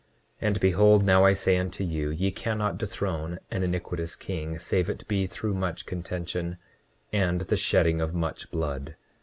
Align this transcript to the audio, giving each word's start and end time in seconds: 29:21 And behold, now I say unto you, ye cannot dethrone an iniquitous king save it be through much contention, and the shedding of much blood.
29:21 0.41 0.47
And 0.47 0.59
behold, 0.59 1.03
now 1.03 1.25
I 1.25 1.33
say 1.33 1.57
unto 1.57 1.83
you, 1.83 2.09
ye 2.09 2.31
cannot 2.31 2.79
dethrone 2.79 3.37
an 3.51 3.61
iniquitous 3.61 4.15
king 4.15 4.57
save 4.57 4.89
it 4.89 5.07
be 5.07 5.27
through 5.27 5.53
much 5.53 5.85
contention, 5.85 6.57
and 7.13 7.41
the 7.41 7.55
shedding 7.55 8.01
of 8.01 8.11
much 8.11 8.49
blood. 8.49 8.95